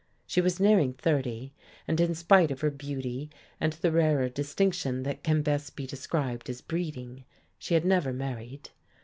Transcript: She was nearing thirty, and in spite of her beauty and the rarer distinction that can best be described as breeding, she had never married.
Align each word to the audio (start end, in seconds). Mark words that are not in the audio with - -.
She 0.25 0.41
was 0.41 0.59
nearing 0.59 0.93
thirty, 0.93 1.53
and 1.87 1.99
in 2.01 2.15
spite 2.15 2.49
of 2.49 2.61
her 2.61 2.71
beauty 2.71 3.29
and 3.59 3.73
the 3.73 3.91
rarer 3.91 4.29
distinction 4.29 5.03
that 5.03 5.23
can 5.23 5.43
best 5.43 5.75
be 5.75 5.85
described 5.85 6.49
as 6.49 6.59
breeding, 6.59 7.23
she 7.59 7.75
had 7.75 7.85
never 7.85 8.11
married. 8.11 8.69